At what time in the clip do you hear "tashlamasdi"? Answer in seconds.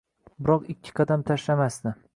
1.31-1.95